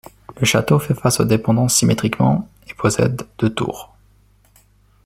[0.39, 3.93] Le château fait face aux dépendances symétriquement et possède deux tours.